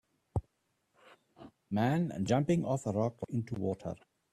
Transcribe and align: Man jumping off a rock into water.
Man 1.69 2.11
jumping 2.25 2.65
off 2.65 2.87
a 2.87 2.91
rock 2.91 3.17
into 3.29 3.53
water. 3.53 3.93